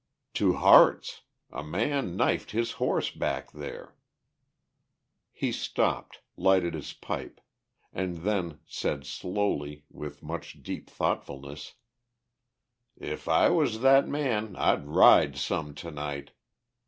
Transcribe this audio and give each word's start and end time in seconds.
"To 0.33 0.53
Harte's. 0.53 1.21
A 1.51 1.63
man 1.63 2.17
knifed 2.17 2.49
his 2.53 2.71
horse 2.81 3.11
back 3.11 3.51
there." 3.51 3.93
He 5.31 5.51
stopped, 5.51 6.21
lighted 6.35 6.73
his 6.73 6.91
pipe, 6.91 7.39
and 7.93 8.17
then 8.25 8.61
said 8.65 9.05
slowly, 9.05 9.85
with 9.91 10.23
much 10.23 10.63
deep 10.63 10.89
thoughtfulness, 10.89 11.75
"If 12.97 13.27
I 13.27 13.51
was 13.51 13.81
that 13.81 14.07
man 14.07 14.55
I'd 14.55 14.87
ride 14.87 15.37
some 15.37 15.75
tonight! 15.75 16.31